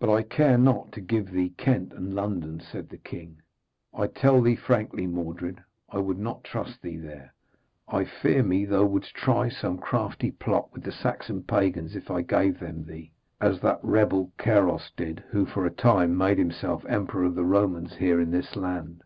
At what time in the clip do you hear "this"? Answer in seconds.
18.32-18.56